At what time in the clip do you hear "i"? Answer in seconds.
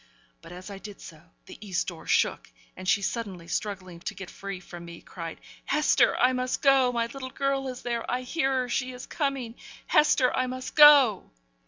0.71-0.79, 6.17-6.33, 8.09-8.23, 10.35-10.47